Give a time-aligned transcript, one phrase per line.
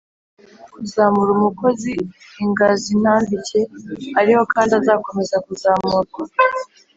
[0.73, 1.91] Kuzamura umukozi
[2.43, 3.59] ingazintambike
[4.19, 6.21] ariho kandi azakomeza kuzamurwa.